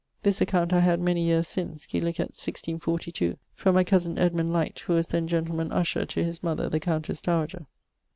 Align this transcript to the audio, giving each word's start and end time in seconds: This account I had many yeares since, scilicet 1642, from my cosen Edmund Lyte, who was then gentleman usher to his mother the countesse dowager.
This 0.23 0.41
account 0.41 0.73
I 0.73 0.79
had 0.79 0.99
many 0.99 1.23
yeares 1.27 1.47
since, 1.47 1.85
scilicet 1.85 2.29
1642, 2.33 3.37
from 3.53 3.75
my 3.75 3.83
cosen 3.83 4.17
Edmund 4.17 4.51
Lyte, 4.51 4.79
who 4.87 4.93
was 4.93 5.09
then 5.09 5.27
gentleman 5.27 5.71
usher 5.71 6.07
to 6.07 6.23
his 6.23 6.41
mother 6.41 6.67
the 6.67 6.79
countesse 6.79 7.21
dowager. 7.21 7.67